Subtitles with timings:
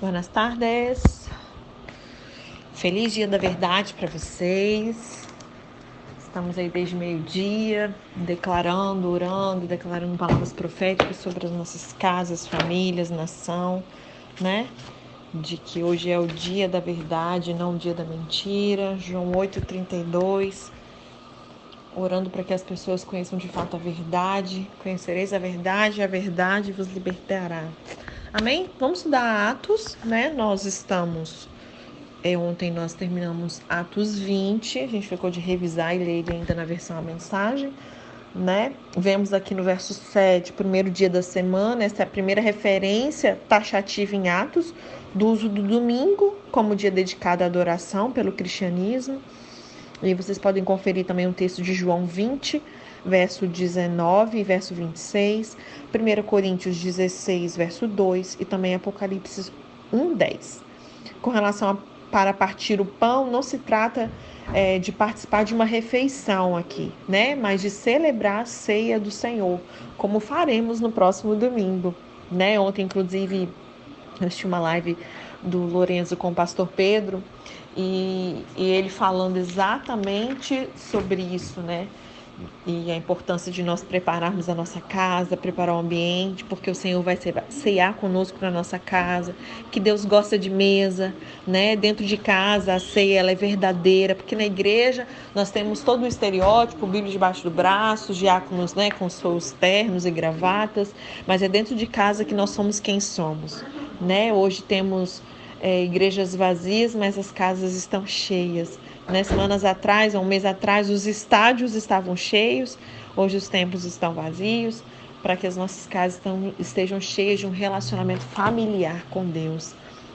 [0.00, 1.28] Buenas tardes.
[2.72, 5.28] Feliz Dia da Verdade para vocês.
[6.18, 13.82] Estamos aí desde meio-dia, declarando, orando, declarando palavras proféticas sobre as nossas casas, famílias, nação,
[14.40, 14.70] né?
[15.34, 18.96] De que hoje é o dia da verdade, não o dia da mentira.
[18.96, 20.72] João 8:32.
[21.94, 24.66] Orando para que as pessoas conheçam de fato a verdade.
[24.78, 27.68] Conhecereis a verdade, a verdade vos libertará.
[28.32, 28.70] Amém?
[28.78, 30.32] Vamos estudar Atos, né?
[30.32, 31.48] Nós estamos.
[32.22, 36.64] É, ontem nós terminamos Atos 20, a gente ficou de revisar e ler ainda na
[36.64, 37.72] versão a mensagem,
[38.32, 38.72] né?
[38.96, 44.14] Vemos aqui no verso 7, primeiro dia da semana, essa é a primeira referência taxativa
[44.14, 44.72] em Atos
[45.12, 49.20] do uso do domingo como dia dedicado à adoração pelo cristianismo.
[50.00, 52.62] E vocês podem conferir também o texto de João 20,
[53.04, 55.56] verso 19 e verso 26,
[55.92, 59.52] 1 Coríntios 16, verso 2 e também Apocalipse
[59.92, 60.62] 1, 10.
[61.22, 64.10] Com relação a para partir o pão, não se trata
[64.52, 67.34] é, de participar de uma refeição aqui, né?
[67.36, 69.60] Mas de celebrar a ceia do Senhor,
[69.96, 71.94] como faremos no próximo domingo,
[72.30, 72.58] né?
[72.58, 73.48] Ontem, inclusive,
[74.20, 74.98] eu assisti uma live
[75.40, 77.22] do Lorenzo com o pastor Pedro
[77.76, 81.86] e, e ele falando exatamente sobre isso, né?
[82.66, 87.02] E a importância de nós prepararmos a nossa casa, preparar o ambiente, porque o Senhor
[87.02, 89.34] vai ceiar conosco na nossa casa,
[89.70, 91.14] que Deus gosta de mesa,
[91.46, 91.76] né?
[91.76, 96.06] Dentro de casa a ceia ela é verdadeira, porque na igreja nós temos todo o
[96.06, 100.94] estereótipo, Bíblia debaixo do braço, diáconos, né, com seus ternos e gravatas,
[101.26, 103.64] mas é dentro de casa que nós somos quem somos,
[104.00, 104.32] né?
[104.32, 105.22] Hoje temos
[105.60, 108.78] é, igrejas vazias, mas as casas estão cheias.
[109.08, 109.22] Né?
[109.24, 112.78] Semanas atrás, um mês atrás, os estádios estavam cheios,
[113.16, 114.82] hoje os templos estão vazios,
[115.22, 119.74] para que as nossas casas estão, estejam cheias de um relacionamento familiar com Deus.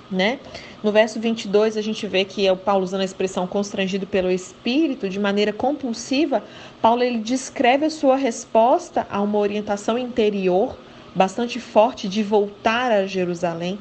[0.09, 0.39] Né?
[0.83, 4.29] No verso 22, a gente vê que é o Paulo usando a expressão constrangido pelo
[4.29, 6.43] Espírito, de maneira compulsiva,
[6.81, 10.77] Paulo ele descreve a sua resposta a uma orientação interior
[11.15, 13.79] bastante forte de voltar a Jerusalém.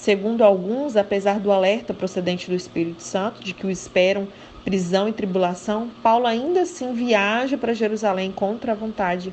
[0.00, 4.26] Segundo alguns, apesar do alerta procedente do Espírito Santo de que o esperam
[4.64, 9.30] prisão e tribulação, Paulo ainda assim viaja para Jerusalém contra a vontade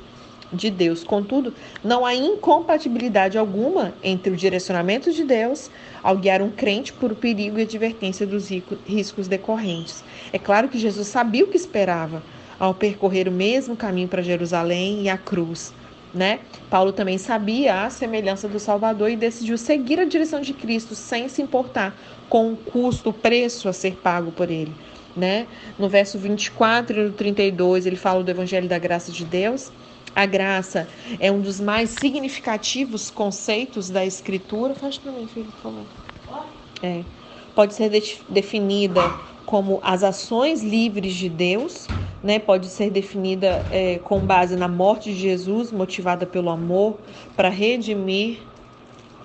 [0.51, 1.05] de Deus.
[1.05, 5.71] Contudo, não há incompatibilidade alguma entre o direcionamento de Deus
[6.03, 8.49] ao guiar um crente por perigo e advertência dos
[8.85, 10.03] riscos decorrentes.
[10.33, 12.21] É claro que Jesus sabia o que esperava
[12.59, 15.73] ao percorrer o mesmo caminho para Jerusalém e a cruz
[16.17, 16.39] né?
[16.69, 21.29] Paulo também sabia a semelhança do Salvador e decidiu seguir a direção de Cristo sem
[21.29, 21.95] se importar
[22.27, 24.73] com o custo, o preço a ser pago por ele,
[25.15, 25.47] né?
[25.79, 29.71] No verso 24 e no 32, ele fala do evangelho da graça de Deus.
[30.13, 30.87] A graça
[31.19, 34.73] é um dos mais significativos conceitos da escritura.
[34.73, 35.85] Faz para mim, filho, por favor.
[36.81, 37.03] É.
[37.53, 39.01] Pode ser de definida
[39.45, 41.87] como as ações livres de Deus
[42.23, 46.97] né, pode ser definida é, com base na morte de Jesus, motivada pelo amor,
[47.35, 48.39] para redimir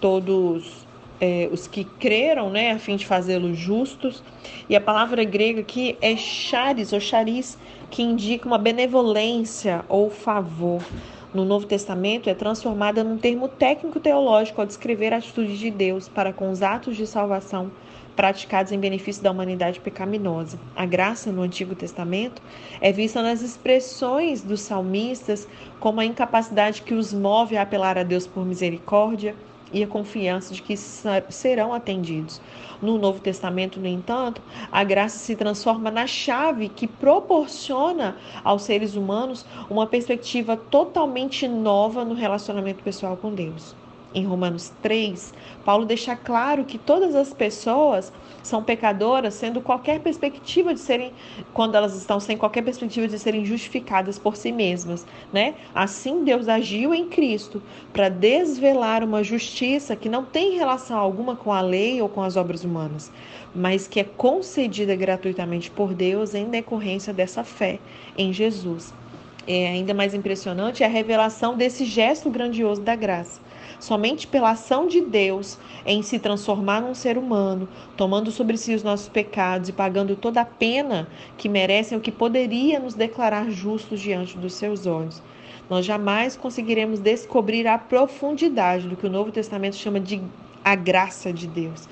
[0.00, 0.86] todos
[1.20, 4.22] é, os que creram, né, a fim de fazê-los justos.
[4.68, 7.56] E a palavra grega aqui é charis ou charis,
[7.90, 10.82] que indica uma benevolência ou favor.
[11.32, 16.08] No Novo Testamento é transformada num termo técnico teológico ao descrever a atitude de Deus
[16.08, 17.70] para com os atos de salvação
[18.14, 20.58] praticados em benefício da humanidade pecaminosa.
[20.76, 22.42] A graça no Antigo Testamento
[22.80, 25.48] é vista nas expressões dos salmistas
[25.80, 29.34] como a incapacidade que os move a apelar a Deus por misericórdia
[29.72, 32.40] e a confiança de que serão atendidos.
[32.80, 38.96] No Novo Testamento, no entanto, a graça se transforma na chave que proporciona aos seres
[38.96, 43.74] humanos uma perspectiva totalmente nova no relacionamento pessoal com Deus
[44.14, 45.32] em Romanos 3,
[45.64, 48.12] Paulo deixa claro que todas as pessoas
[48.42, 51.12] são pecadoras, sendo qualquer perspectiva de serem,
[51.52, 55.54] quando elas estão sem qualquer perspectiva de serem justificadas por si mesmas, né?
[55.74, 57.62] Assim Deus agiu em Cristo
[57.92, 62.36] para desvelar uma justiça que não tem relação alguma com a lei ou com as
[62.36, 63.12] obras humanas,
[63.54, 67.78] mas que é concedida gratuitamente por Deus em decorrência dessa fé
[68.18, 68.92] em Jesus.
[69.46, 73.40] É ainda mais impressionante a revelação desse gesto grandioso da graça
[73.82, 78.84] somente pela ação de Deus em se transformar num ser humano, tomando sobre si os
[78.84, 83.98] nossos pecados e pagando toda a pena que merecem o que poderia nos declarar justos
[83.98, 85.20] diante dos seus olhos.
[85.68, 90.22] Nós jamais conseguiremos descobrir a profundidade do que o Novo Testamento chama de
[90.64, 91.88] a graça de Deus.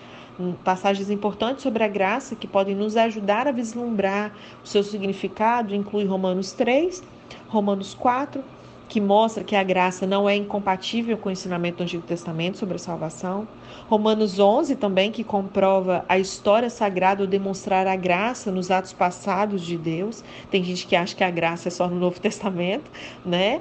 [0.62, 4.32] Passagens importantes sobre a graça que podem nos ajudar a vislumbrar
[4.62, 7.02] o seu significado incluem Romanos 3,
[7.48, 8.44] Romanos 4
[8.90, 12.74] que mostra que a graça não é incompatível com o ensinamento do Antigo Testamento sobre
[12.74, 13.46] a salvação.
[13.88, 19.62] Romanos 11 também, que comprova a história sagrada ou demonstrar a graça nos atos passados
[19.62, 20.24] de Deus.
[20.50, 22.90] Tem gente que acha que a graça é só no Novo Testamento,
[23.24, 23.60] né?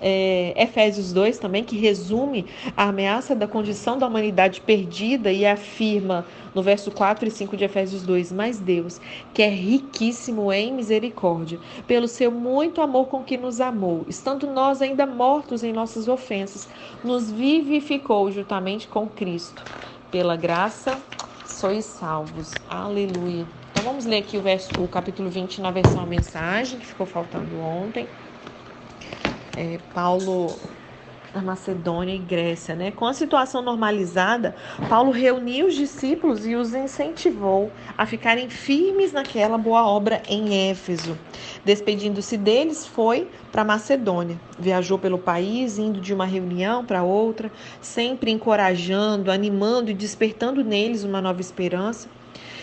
[0.00, 2.46] É, Efésios 2 também, que resume
[2.76, 7.64] a ameaça da condição da humanidade perdida e afirma no verso 4 e 5 de
[7.64, 9.00] Efésios 2: Mas Deus,
[9.32, 14.80] que é riquíssimo em misericórdia, pelo seu muito amor com que nos amou, estando nós
[14.82, 16.68] ainda mortos em nossas ofensas,
[17.04, 19.62] nos vivificou juntamente com Cristo.
[20.10, 20.98] Pela graça
[21.44, 22.52] sois salvos.
[22.68, 23.46] Aleluia.
[23.70, 27.06] Então vamos ler aqui o, verso, o capítulo 20 na versão a mensagem, que ficou
[27.06, 28.06] faltando ontem
[29.56, 30.54] é, Paulo
[31.36, 32.90] na Macedônia e Grécia, né?
[32.90, 34.56] Com a situação normalizada,
[34.88, 41.18] Paulo reuniu os discípulos e os incentivou a ficarem firmes naquela boa obra em Éfeso.
[41.62, 44.40] Despedindo-se deles, foi para Macedônia.
[44.58, 47.52] Viajou pelo país, indo de uma reunião para outra,
[47.82, 52.08] sempre encorajando, animando e despertando neles uma nova esperança.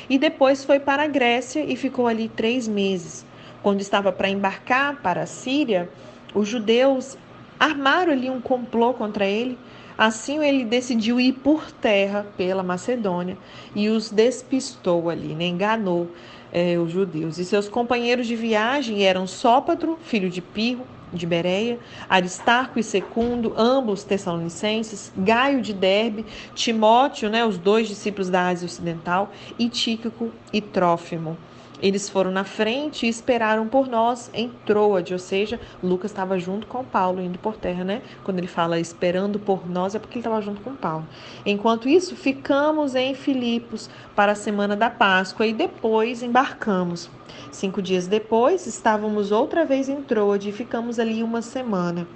[0.10, 3.24] E depois foi para a Grécia e ficou ali três meses.
[3.62, 5.90] Quando estava para embarcar para a Síria,
[6.34, 7.18] os judeus
[7.60, 9.58] armaram ali um complô contra ele.
[9.98, 13.38] Assim ele decidiu ir por terra pela Macedônia
[13.76, 15.46] e os despistou ali, né?
[15.46, 16.10] enganou
[16.52, 17.38] é, os judeus.
[17.38, 23.54] E seus companheiros de viagem eram Sópatro, filho de Pirro, de Bereia, Aristarco e Secundo,
[23.56, 26.26] ambos tessalonicenses, Gaio de Derbe,
[26.56, 31.38] Timóteo, né, os dois discípulos da Ásia Ocidental, e Tíquico e Trófimo.
[31.84, 36.66] Eles foram na frente e esperaram por nós em Troade, ou seja, Lucas estava junto
[36.66, 38.02] com Paulo indo por terra, né?
[38.24, 41.06] Quando ele fala esperando por nós, é porque ele estava junto com Paulo.
[41.46, 47.10] Enquanto isso, ficamos em Filipos para a semana da Páscoa e depois embarcamos.
[47.52, 52.08] Cinco dias depois, estávamos outra vez em Troade e ficamos ali uma semana.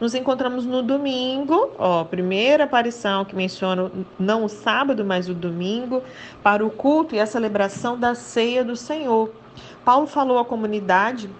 [0.00, 6.02] Nos encontramos no domingo, ó, primeira aparição que menciona não o sábado, mas o domingo,
[6.42, 9.30] para o culto e a celebração da ceia do Senhor.
[9.84, 11.30] Paulo falou à comunidade,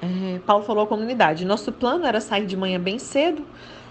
[0.00, 3.44] é, Paulo falou à comunidade, nosso plano era sair de manhã bem cedo,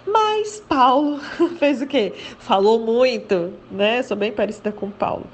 [0.08, 1.20] mas Paulo
[1.60, 2.14] fez o quê?
[2.40, 4.02] Falou muito, né?
[4.02, 5.26] Sou bem parecida com Paulo.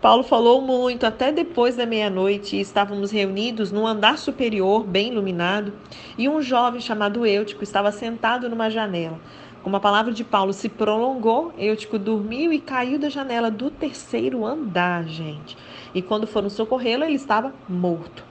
[0.00, 5.72] Paulo falou muito até depois da meia-noite estávamos reunidos num andar superior, bem iluminado,
[6.18, 9.20] e um jovem chamado Eutico estava sentado numa janela.
[9.62, 14.44] Como a palavra de Paulo se prolongou, Eutico dormiu e caiu da janela do terceiro
[14.44, 15.56] andar, gente.
[15.94, 18.24] E quando foram socorrê-lo, ele estava morto.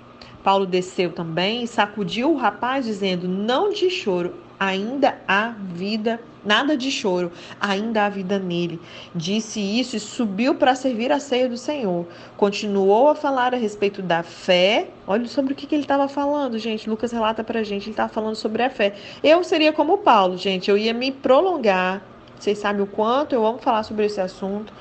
[0.44, 6.78] Paulo desceu também e sacudiu o rapaz, dizendo: Não de choro, ainda há vida, nada
[6.78, 8.80] de choro, ainda há vida nele.
[9.16, 12.06] Disse isso e subiu para servir a ceia do Senhor.
[12.38, 14.90] Continuou a falar a respeito da fé.
[15.08, 16.88] Olha sobre o que, que ele estava falando, gente.
[16.88, 18.94] Lucas relata para a gente, ele estava falando sobre a fé.
[19.24, 22.04] Eu seria como Paulo, gente, eu ia me prolongar.
[22.40, 24.72] Vocês sabem o quanto eu amo falar sobre esse assunto,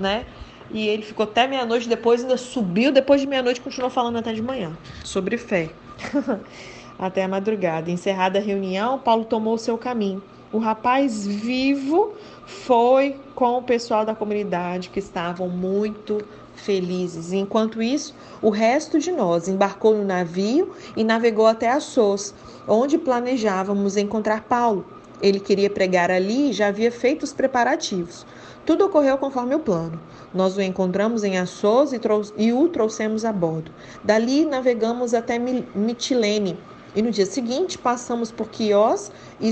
[0.00, 0.26] né?
[0.72, 4.42] E ele ficou até meia-noite, depois ainda subiu, depois de meia-noite continuou falando até de
[4.42, 5.70] manhã sobre fé.
[6.98, 7.90] até a madrugada.
[7.90, 10.22] Encerrada a reunião, Paulo tomou seu caminho.
[10.50, 12.14] O rapaz vivo
[12.46, 16.24] foi com o pessoal da comunidade que estavam muito
[16.54, 17.32] felizes.
[17.32, 22.34] Enquanto isso, o resto de nós embarcou no navio e navegou até Assos,
[22.66, 24.86] onde planejávamos encontrar Paulo.
[25.20, 28.24] Ele queria pregar ali e já havia feito os preparativos.
[28.64, 30.00] Tudo ocorreu conforme o plano.
[30.32, 32.00] Nós o encontramos em Assos e,
[32.36, 33.70] e o trouxemos a bordo.
[34.04, 36.56] Dali navegamos até Mitilene,
[36.98, 39.50] e no dia seguinte passamos por Quios e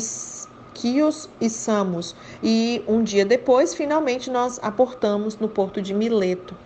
[0.75, 2.17] Quios e Samos.
[2.43, 6.57] E um dia depois, finalmente, nós aportamos no porto de Mileto.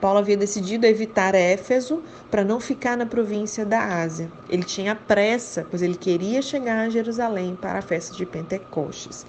[0.00, 4.30] Paulo havia decidido evitar Éfeso para não ficar na província da Ásia.
[4.48, 9.26] Ele tinha pressa, pois ele queria chegar a Jerusalém para a festa de Pentecostes.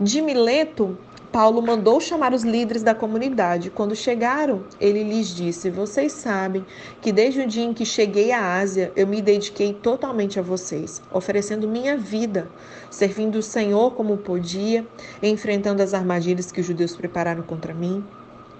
[0.00, 0.96] De Mileto,
[1.32, 3.70] Paulo mandou chamar os líderes da comunidade.
[3.70, 6.62] Quando chegaram, ele lhes disse: Vocês sabem
[7.00, 11.00] que desde o dia em que cheguei à Ásia, eu me dediquei totalmente a vocês,
[11.10, 12.50] oferecendo minha vida,
[12.90, 14.86] servindo o Senhor como podia,
[15.22, 18.04] enfrentando as armadilhas que os judeus prepararam contra mim.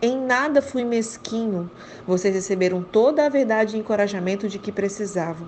[0.00, 1.70] Em nada fui mesquinho.
[2.06, 5.46] Vocês receberam toda a verdade e encorajamento de que precisavam.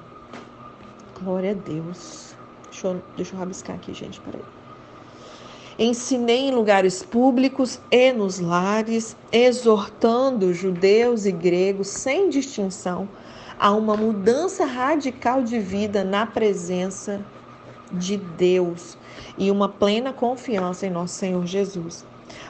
[1.19, 2.37] Glória a Deus.
[2.71, 4.21] Deixa eu, deixa eu rabiscar aqui, gente.
[4.21, 4.64] Peraí.
[5.79, 13.09] Ensinei em lugares públicos e nos lares, exortando judeus e gregos sem distinção
[13.59, 17.21] a uma mudança radical de vida na presença
[17.93, 18.97] de Deus
[19.37, 22.05] e uma plena confiança em nosso Senhor Jesus.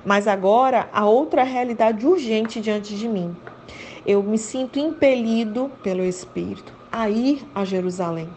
[0.05, 3.35] Mas agora há outra realidade urgente diante de mim.
[4.05, 8.29] Eu me sinto impelido pelo Espírito a ir a Jerusalém.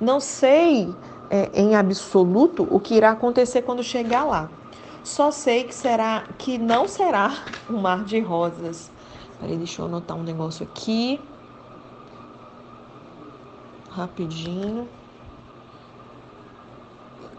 [0.00, 0.94] Não sei
[1.30, 4.50] é, em absoluto o que irá acontecer quando chegar lá.
[5.02, 7.32] Só sei que será que não será
[7.68, 8.90] um mar de rosas.
[9.38, 11.20] Peraí, deixa eu anotar um negócio aqui.
[13.90, 14.88] Rapidinho.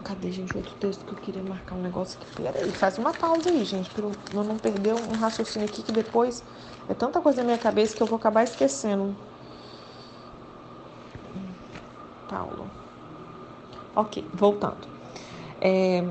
[0.04, 2.26] Cadê, gente, outro texto que eu queria marcar um negócio aqui?
[2.34, 6.42] Peraí, faz uma pausa aí, gente, para eu não perder um raciocínio aqui que depois
[6.88, 9.16] é tanta coisa na minha cabeça que eu vou acabar esquecendo.
[12.26, 12.72] Paulo.
[13.94, 14.88] Ok, voltando.
[15.60, 16.02] É,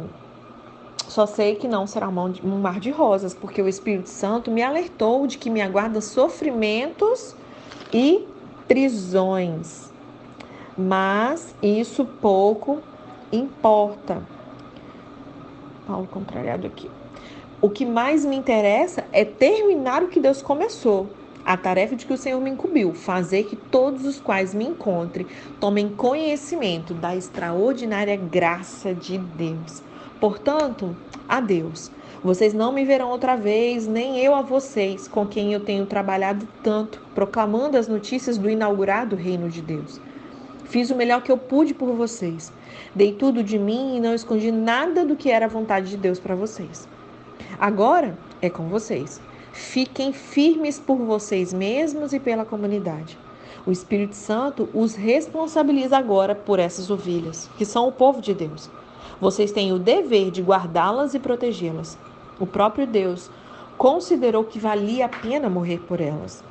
[1.08, 5.28] só sei que não será um mar de rosas, porque o Espírito Santo me alertou
[5.28, 7.36] de que me aguarda sofrimentos
[7.92, 8.26] e
[8.68, 9.92] prisões.
[10.78, 12.82] Mas isso pouco
[13.32, 14.26] importa.
[15.86, 16.90] Paulo contrariado aqui.
[17.62, 21.21] O que mais me interessa é terminar o que Deus começou.
[21.46, 25.26] A tarefa de que o Senhor me incumbiu, fazer que todos os quais me encontrem
[25.60, 29.82] tomem conhecimento da extraordinária graça de Deus.
[30.20, 30.96] Portanto,
[31.28, 31.92] adeus.
[32.24, 36.48] Vocês não me verão outra vez, nem eu a vocês, com quem eu tenho trabalhado
[36.62, 40.00] tanto, proclamando as notícias do inaugurado reino de Deus.
[40.66, 42.54] Fiz o melhor que eu pude por vocês.
[42.94, 46.20] Dei tudo de mim e não escondi nada do que era a vontade de Deus
[46.20, 46.88] para vocês.
[47.60, 49.20] Agora é com vocês.
[49.52, 53.18] Fiquem firmes por vocês mesmos e pela comunidade.
[53.66, 58.70] O Espírito Santo os responsabiliza agora por essas ovelhas, que são o povo de Deus.
[59.20, 61.98] Vocês têm o dever de guardá-las e protegê-las.
[62.40, 63.30] O próprio Deus
[63.78, 66.44] considerou que valia a pena morrer por elas.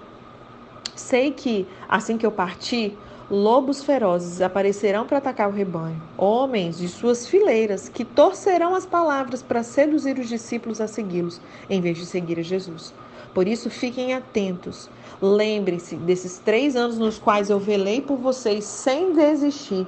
[0.94, 2.96] Sei que, assim que eu partir,
[3.30, 9.40] lobos ferozes aparecerão para atacar o rebanho, homens de suas fileiras que torcerão as palavras
[9.40, 12.92] para seduzir os discípulos a segui-los, em vez de seguir a Jesus.
[13.32, 14.90] Por isso, fiquem atentos.
[15.22, 19.86] Lembrem-se desses três anos nos quais eu velei por vocês sem desistir,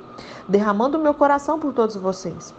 [0.49, 2.55] derramando meu coração por todos vocês.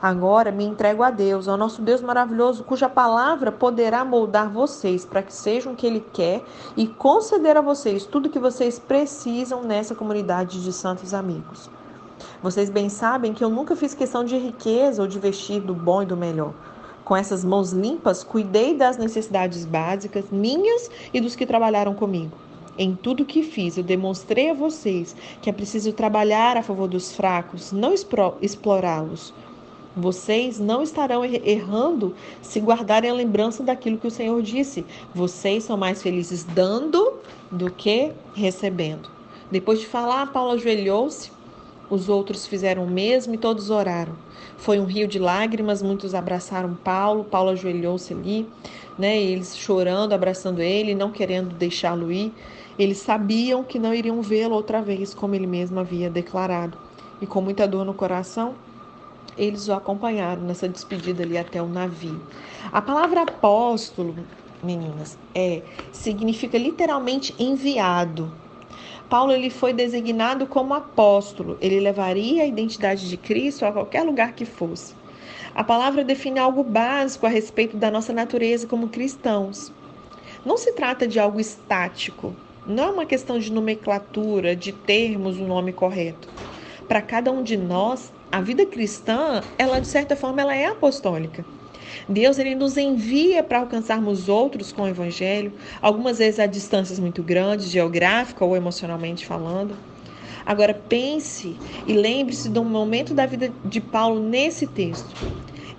[0.00, 5.22] Agora me entrego a Deus, ao nosso Deus maravilhoso, cuja palavra poderá moldar vocês para
[5.22, 6.44] que sejam o que Ele quer
[6.76, 11.68] e conceder a vocês tudo que vocês precisam nessa comunidade de santos amigos.
[12.40, 16.00] Vocês bem sabem que eu nunca fiz questão de riqueza ou de vestir do bom
[16.00, 16.52] e do melhor.
[17.04, 22.36] Com essas mãos limpas, cuidei das necessidades básicas minhas e dos que trabalharam comigo.
[22.78, 27.12] Em tudo que fiz, eu demonstrei a vocês que é preciso trabalhar a favor dos
[27.12, 27.92] fracos, não
[28.40, 29.34] explorá-los.
[29.98, 34.86] Vocês não estarão errando se guardarem a lembrança daquilo que o Senhor disse.
[35.12, 37.14] Vocês são mais felizes dando
[37.50, 39.10] do que recebendo.
[39.50, 41.32] Depois de falar, Paulo ajoelhou-se,
[41.90, 44.14] os outros fizeram o mesmo e todos oraram.
[44.56, 48.46] Foi um rio de lágrimas, muitos abraçaram Paulo, Paulo ajoelhou-se ali,
[48.96, 49.20] né?
[49.20, 52.32] Eles chorando, abraçando ele, não querendo deixá-lo ir.
[52.78, 56.78] Eles sabiam que não iriam vê-lo outra vez, como ele mesmo havia declarado.
[57.20, 58.54] E com muita dor no coração,
[59.38, 62.20] eles o acompanharam nessa despedida ali até o navio.
[62.72, 64.14] A palavra apóstolo,
[64.62, 68.30] meninas, é significa literalmente enviado.
[69.08, 71.56] Paulo ele foi designado como apóstolo.
[71.62, 74.94] Ele levaria a identidade de Cristo a qualquer lugar que fosse.
[75.54, 79.72] A palavra define algo básico a respeito da nossa natureza como cristãos.
[80.44, 82.34] Não se trata de algo estático.
[82.66, 86.28] Não é uma questão de nomenclatura, de termos o nome correto.
[86.86, 91.44] Para cada um de nós, a vida cristã, ela de certa forma, ela é apostólica.
[92.08, 97.22] Deus ele nos envia para alcançarmos outros com o evangelho, algumas vezes a distâncias muito
[97.22, 99.74] grandes, geográfica ou emocionalmente falando.
[100.44, 101.56] Agora pense
[101.86, 105.16] e lembre-se do momento da vida de Paulo nesse texto.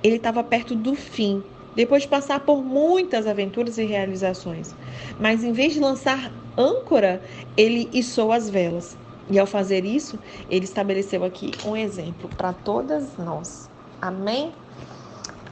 [0.03, 1.43] Ele estava perto do fim,
[1.75, 4.75] depois de passar por muitas aventuras e realizações.
[5.19, 7.21] Mas em vez de lançar âncora,
[7.55, 8.97] ele içou as velas.
[9.29, 10.17] E ao fazer isso,
[10.49, 13.69] ele estabeleceu aqui um exemplo para todas nós.
[14.01, 14.51] Amém?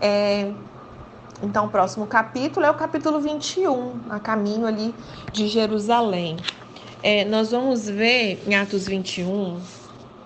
[0.02, 0.52] É,
[1.44, 4.94] então, o próximo capítulo é o capítulo 21, a caminho ali
[5.32, 6.38] de Jerusalém.
[7.04, 9.60] É, nós vamos ver em Atos 21,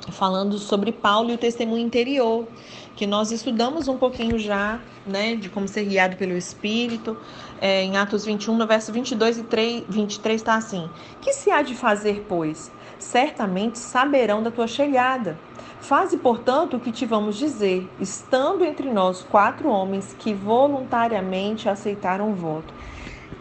[0.10, 2.48] falando sobre Paulo e o testemunho interior,
[2.96, 7.18] que nós estudamos um pouquinho já, né, de como ser guiado pelo Espírito.
[7.60, 10.90] É, em Atos 21, no verso 22 e 3, 23, está assim:
[11.22, 12.72] Que se há de fazer, pois?
[13.04, 15.38] Certamente saberão da tua chegada.
[15.80, 22.32] Faze, portanto, o que te vamos dizer, estando entre nós quatro homens que voluntariamente aceitaram
[22.32, 22.74] o voto.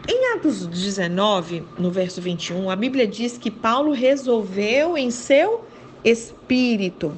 [0.07, 5.63] Em Atos 19, no verso 21, a Bíblia diz que Paulo resolveu em seu
[6.03, 7.15] espírito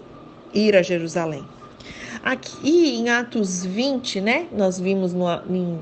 [0.53, 1.45] ir a Jerusalém.
[2.21, 4.47] Aqui em Atos 20, né?
[4.51, 5.25] Nós vimos no,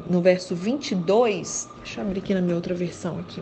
[0.07, 1.67] no verso 22.
[1.83, 3.41] Deixa eu abrir aqui na minha outra versão aqui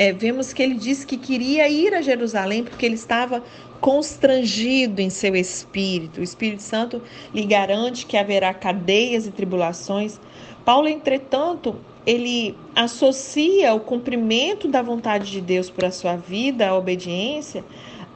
[0.00, 3.44] é, vemos que ele disse que queria ir a Jerusalém porque ele estava
[3.82, 6.20] constrangido em seu espírito.
[6.20, 7.02] O Espírito Santo
[7.34, 10.18] lhe garante que haverá cadeias e tribulações.
[10.64, 11.76] Paulo, entretanto,
[12.06, 17.62] ele associa o cumprimento da vontade de Deus para a sua vida, a obediência,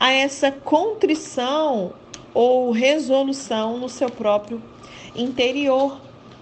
[0.00, 1.92] a essa contrição
[2.32, 4.58] ou resolução no seu próprio
[5.14, 6.00] interior.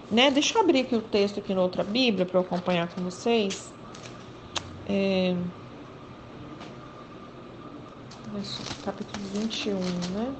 [0.09, 0.31] Né?
[0.31, 3.73] Deixa eu abrir aqui o texto aqui na outra Bíblia para eu acompanhar com vocês.
[4.87, 5.35] É...
[8.83, 9.79] Capítulo 21,
[10.13, 10.33] né?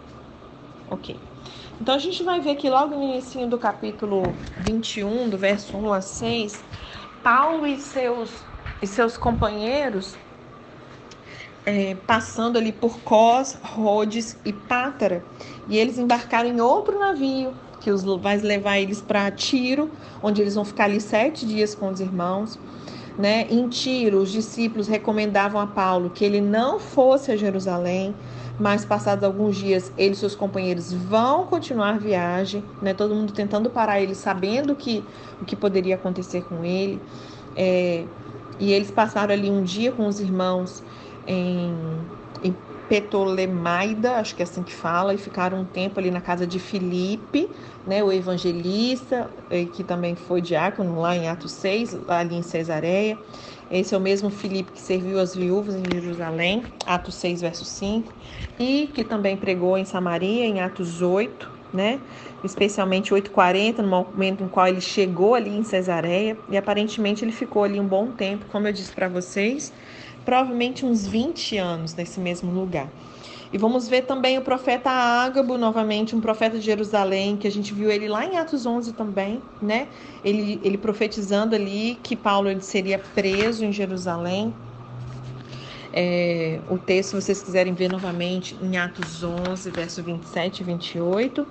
[0.89, 1.15] Ok.
[1.79, 4.23] Então a gente vai ver aqui logo no início do capítulo
[4.59, 6.63] 21, do verso 1 a 6,
[7.21, 8.31] Paulo e seus,
[8.81, 10.15] e seus companheiros
[11.65, 15.23] é, passando ali por Cós, Rhodes e Pátara.
[15.67, 20.55] E eles embarcaram em outro navio que os vai levar eles para Tiro, onde eles
[20.55, 22.57] vão ficar ali sete dias com os irmãos.
[23.17, 23.47] Né?
[23.49, 28.15] Em Tiro, os discípulos recomendavam a Paulo que ele não fosse a Jerusalém,
[28.59, 32.93] mas passados alguns dias, ele e seus companheiros vão continuar a viagem, né?
[32.93, 35.03] Todo mundo tentando parar ele, sabendo que
[35.41, 37.01] o que poderia acontecer com ele.
[37.55, 38.05] É,
[38.59, 40.83] e eles passaram ali um dia com os irmãos
[41.27, 41.73] em,
[42.43, 42.55] em
[42.87, 46.59] Ptolemaida, acho que é assim que fala, e ficaram um tempo ali na casa de
[46.59, 47.49] Filipe,
[47.85, 49.31] né, o evangelista,
[49.73, 53.17] que também foi diácono lá em Atos 6, ali em Cesareia.
[53.71, 58.13] Esse é o mesmo Filipe que serviu as viúvas em Jerusalém, Atos 6, verso 5,
[58.59, 62.01] e que também pregou em Samaria, em Atos 8, né?
[62.43, 67.63] Especialmente 8:40, no momento em qual ele chegou ali em Cesareia, e aparentemente ele ficou
[67.63, 69.73] ali um bom tempo, como eu disse para vocês,
[70.25, 72.89] provavelmente uns 20 anos nesse mesmo lugar.
[73.53, 77.71] E vamos ver também o profeta Ágabo, novamente, um profeta de Jerusalém, que a gente
[77.71, 79.87] viu ele lá em Atos 11 também, né?
[80.25, 84.51] Ele, ele profetizando ali que Paulo ele seria preso em Jerusalém.
[85.93, 91.47] É, o texto, se vocês quiserem ver novamente, em Atos 11, verso 27 e 28.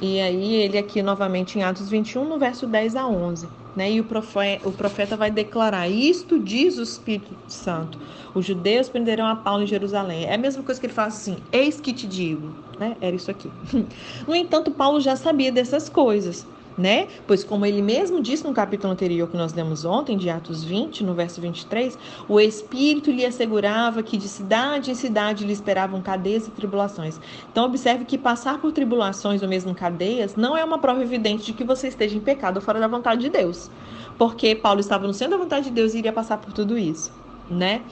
[0.00, 3.48] E aí ele aqui novamente em Atos 21, no verso 10 a 11.
[3.74, 3.92] Né?
[3.92, 7.98] E o profeta, o profeta vai declarar: Isto diz o Espírito Santo.
[8.34, 10.24] Os judeus prenderão a Paulo em Jerusalém.
[10.24, 12.54] É a mesma coisa que ele fala assim: Eis que te digo.
[12.78, 12.96] Né?
[13.00, 13.50] Era isso aqui.
[14.26, 17.08] No entanto, Paulo já sabia dessas coisas né?
[17.26, 21.04] Pois como ele mesmo disse no capítulo anterior que nós lemos ontem, de Atos 20,
[21.04, 26.46] no verso 23, o Espírito lhe assegurava que de cidade em cidade lhe esperavam cadeias
[26.46, 27.18] e tribulações.
[27.50, 31.52] Então observe que passar por tribulações ou mesmo cadeias não é uma prova evidente de
[31.52, 33.70] que você esteja em pecado ou fora da vontade de Deus.
[34.18, 37.12] Porque Paulo estava no centro da vontade de Deus e iria passar por tudo isso,
[37.50, 37.82] né?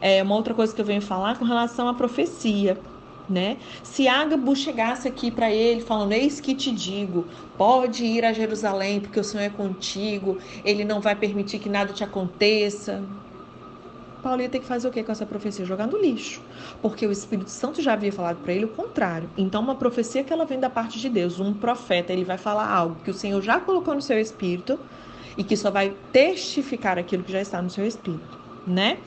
[0.00, 2.78] É uma outra coisa que eu venho falar com relação à profecia
[3.28, 3.56] né?
[3.82, 9.00] Se Ágabo chegasse aqui para ele falando: Eis que te digo, pode ir a Jerusalém,
[9.00, 13.02] porque o Senhor é contigo, ele não vai permitir que nada te aconteça.
[14.22, 15.64] Paulo ia ter que fazer o que com essa profecia?
[15.64, 16.40] Jogar no lixo.
[16.80, 19.28] Porque o Espírito Santo já havia falado para ele o contrário.
[19.36, 22.72] Então, uma profecia que ela vem da parte de Deus, um profeta, ele vai falar
[22.72, 24.78] algo que o Senhor já colocou no seu espírito
[25.36, 28.98] e que só vai testificar aquilo que já está no seu espírito né?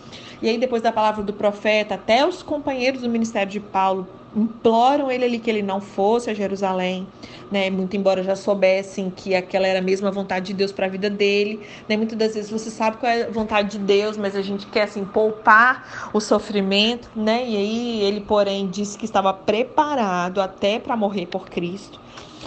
[0.42, 5.10] E aí, depois da palavra do profeta, até os companheiros do ministério de Paulo imploram
[5.10, 7.08] ele ali que ele não fosse a Jerusalém,
[7.50, 7.70] né?
[7.70, 11.10] Muito embora já soubessem que aquela era a mesma vontade de Deus para a vida
[11.10, 11.96] dele, né?
[11.96, 14.84] Muitas das vezes você sabe qual é a vontade de Deus, mas a gente quer
[14.84, 17.46] assim poupar o sofrimento, né?
[17.48, 22.00] E aí ele, porém, disse que estava preparado até para morrer por Cristo.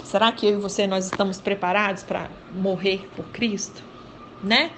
[0.03, 3.83] Será que eu e você nós estamos preparados para morrer por Cristo,
[4.43, 4.71] né?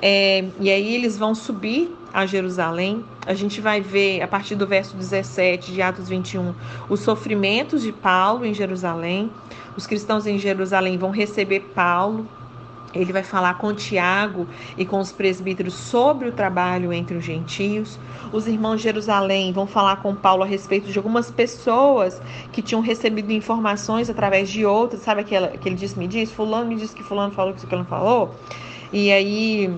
[0.00, 3.04] É, e aí eles vão subir a Jerusalém.
[3.26, 6.54] A gente vai ver, a partir do verso 17 de Atos 21,
[6.88, 9.30] os sofrimentos de Paulo em Jerusalém.
[9.76, 12.26] Os cristãos em Jerusalém vão receber Paulo.
[12.94, 14.46] Ele vai falar com Tiago
[14.78, 17.98] e com os presbíteros sobre o trabalho entre os gentios.
[18.32, 22.80] Os irmãos de Jerusalém vão falar com Paulo a respeito de algumas pessoas que tinham
[22.80, 25.02] recebido informações através de outras.
[25.02, 26.30] Sabe aquela, aquele disse-me diz?
[26.32, 28.34] Fulano me disse que Fulano falou que Fulano falou.
[28.92, 29.74] E aí,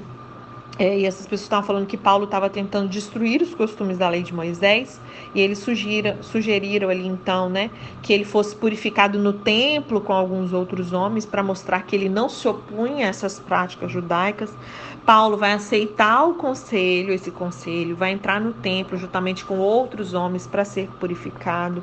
[0.79, 4.23] é, e essas pessoas estavam falando que Paulo estava tentando destruir os costumes da lei
[4.23, 5.01] de Moisés,
[5.35, 10.53] e eles sugira, sugeriram ali então, né, que ele fosse purificado no templo com alguns
[10.53, 14.55] outros homens para mostrar que ele não se opunha a essas práticas judaicas.
[15.05, 20.47] Paulo vai aceitar o conselho, esse conselho, vai entrar no templo juntamente com outros homens
[20.47, 21.83] para ser purificado.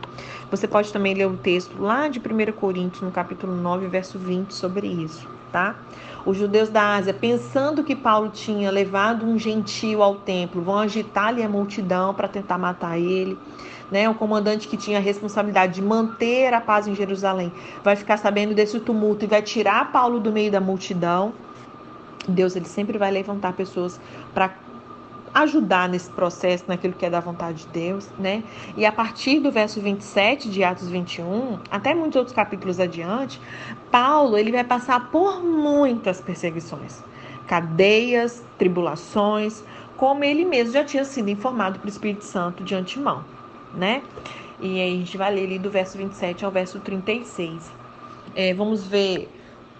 [0.51, 4.53] Você pode também ler o texto lá de 1 Coríntios, no capítulo 9, verso 20,
[4.53, 5.73] sobre isso, tá?
[6.25, 11.41] Os judeus da Ásia, pensando que Paulo tinha levado um gentio ao templo, vão agitar-lhe
[11.41, 13.39] a multidão para tentar matar ele.
[13.89, 18.17] Né, o comandante que tinha a responsabilidade de manter a paz em Jerusalém vai ficar
[18.17, 21.31] sabendo desse tumulto e vai tirar Paulo do meio da multidão.
[22.27, 24.01] Deus ele sempre vai levantar pessoas
[24.33, 24.49] para
[25.35, 28.41] ajudar nesse processo, naquilo que é da vontade de Deus, né?
[28.77, 33.39] E a partir do verso 27 de Atos 21, até muitos outros capítulos adiante,
[33.91, 37.03] Paulo ele vai passar por muitas perseguições,
[37.47, 39.61] cadeias, tribulações,
[39.97, 43.25] como ele mesmo já tinha sido informado pelo Espírito Santo de antemão,
[43.73, 44.01] né?
[44.61, 47.69] E aí a gente vai ler ali do verso 27 ao verso 36.
[48.33, 49.29] É, vamos ver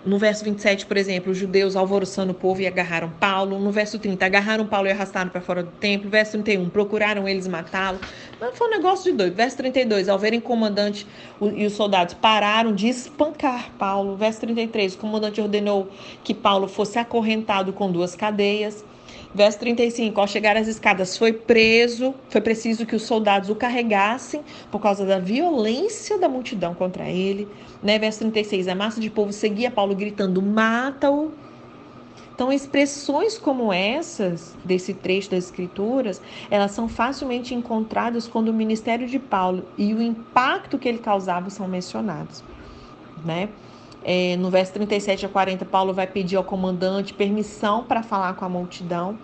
[0.06, 3.58] no verso 27, por exemplo, os judeus alvoroçando o povo e agarraram Paulo.
[3.60, 6.10] No verso 30, agarraram Paulo e arrastaram para fora do templo.
[6.10, 8.00] Verso 31, procuraram eles matá-lo.
[8.40, 9.36] Mas foi um negócio de doido.
[9.36, 11.08] Verso 32, ao verem o comandante
[11.56, 14.16] e os soldados pararam de espancar Paulo.
[14.16, 15.90] Verso 33, o comandante ordenou
[16.24, 18.86] que Paulo fosse acorrentado com duas cadeias.
[19.36, 24.42] Verso 35, ao chegar às escadas foi preso, foi preciso que os soldados o carregassem
[24.72, 27.46] por causa da violência da multidão contra ele.
[27.84, 28.00] Né?
[28.00, 31.34] Verso 36, a massa de povo seguia Paulo gritando, mata-o.
[32.34, 39.06] Então, expressões como essas, desse trecho das Escrituras, elas são facilmente encontradas quando o ministério
[39.06, 42.42] de Paulo e o impacto que ele causava são mencionados.
[43.26, 43.50] Né?
[44.08, 48.46] É, no verso 37 a 40, Paulo vai pedir ao comandante permissão para falar com
[48.46, 49.18] a multidão.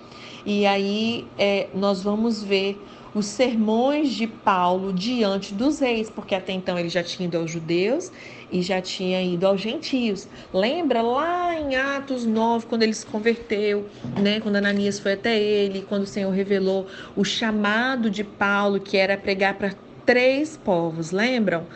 [0.43, 2.81] E aí é, nós vamos ver
[3.13, 7.51] os sermões de Paulo diante dos reis, porque até então ele já tinha ido aos
[7.51, 8.11] judeus
[8.51, 10.27] e já tinha ido aos gentios.
[10.53, 13.87] Lembra lá em Atos 9, quando ele se converteu,
[14.19, 14.39] né?
[14.39, 19.17] quando Ananias foi até ele, quando o Senhor revelou o chamado de Paulo, que era
[19.17, 21.67] pregar para três povos, lembram?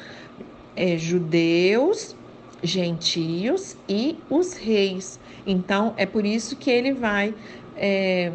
[0.75, 2.15] É, judeus,
[2.63, 5.19] gentios e os reis.
[5.45, 7.33] Então, é por isso que ele vai
[7.75, 8.31] é,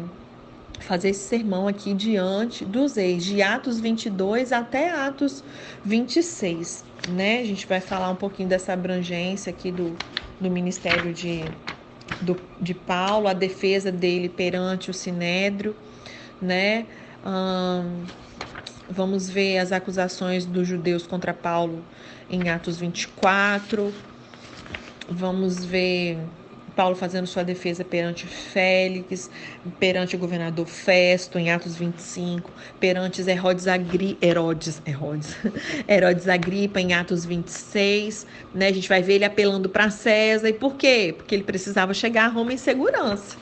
[0.79, 5.43] fazer esse sermão aqui diante dos reis, de Atos 22 até Atos
[5.83, 6.83] 26.
[7.09, 7.39] Né?
[7.39, 9.95] A gente vai falar um pouquinho dessa abrangência aqui do,
[10.39, 11.43] do ministério de,
[12.21, 15.75] do, de Paulo, a defesa dele perante o Sinédrio,
[16.41, 16.85] né?
[17.25, 18.05] Hum,
[18.89, 21.83] vamos ver as acusações dos judeus contra Paulo
[22.29, 23.93] em Atos 24,
[25.13, 26.17] Vamos ver
[26.73, 29.29] Paulo fazendo sua defesa perante Félix,
[29.77, 35.35] perante o governador Festo, em Atos 25, perante Herodes, Agri, Herodes, Herodes,
[35.87, 38.25] Herodes Agripa, em Atos 26.
[38.53, 38.67] Né?
[38.67, 40.47] A gente vai ver ele apelando para César.
[40.47, 41.13] E por quê?
[41.15, 43.35] Porque ele precisava chegar a Roma em segurança.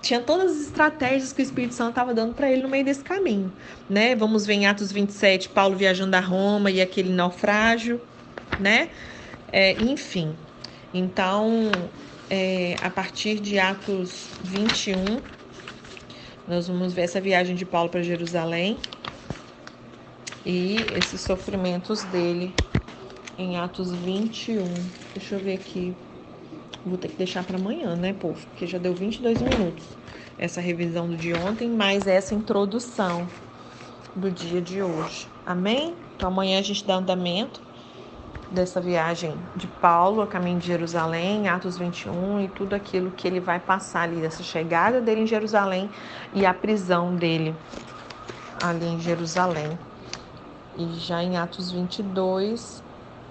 [0.00, 3.04] Tinha todas as estratégias que o Espírito Santo estava dando para ele no meio desse
[3.04, 3.52] caminho.
[3.88, 4.16] Né?
[4.16, 8.00] Vamos ver em Atos 27, Paulo viajando a Roma e aquele naufrágio.
[8.58, 8.88] Né?
[9.52, 10.34] É, enfim,
[10.94, 11.70] então,
[12.28, 15.20] é, a partir de Atos 21,
[16.46, 18.76] nós vamos ver essa viagem de Paulo para Jerusalém
[20.44, 22.54] e esses sofrimentos dele
[23.38, 24.64] em Atos 21.
[25.14, 25.96] Deixa eu ver aqui.
[26.84, 28.44] Vou ter que deixar para amanhã, né, povo?
[28.48, 29.84] Porque já deu 22 minutos
[30.38, 33.28] essa revisão do de ontem, mais essa introdução
[34.14, 35.28] do dia de hoje.
[35.46, 35.94] Amém?
[36.16, 37.60] Então amanhã a gente dá andamento
[38.52, 43.40] dessa viagem de Paulo a caminho de Jerusalém, Atos 21 e tudo aquilo que ele
[43.40, 45.90] vai passar ali, dessa chegada dele em Jerusalém
[46.34, 47.54] e a prisão dele
[48.62, 49.78] ali em Jerusalém.
[50.76, 52.82] E já em Atos 22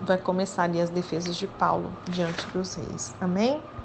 [0.02, 3.16] vai começar ali as defesas de Paulo diante dos reis.
[3.22, 3.62] Amém?